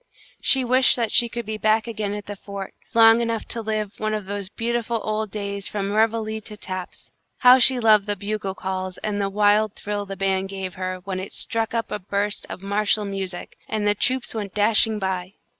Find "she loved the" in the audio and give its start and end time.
7.59-8.15